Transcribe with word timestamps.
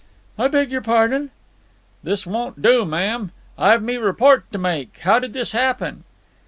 "I 0.35 0.47
beg 0.47 0.71
your 0.71 0.81
pardon?" 0.81 1.29
"This 2.01 2.25
won't 2.25 2.59
do, 2.59 2.85
ma'am. 2.85 3.31
I've 3.55 3.83
me 3.83 3.97
report 3.97 4.51
to 4.51 4.57
make. 4.57 4.97
How 5.03 5.19
did 5.19 5.33
this 5.33 5.51
happen?" 5.51 6.05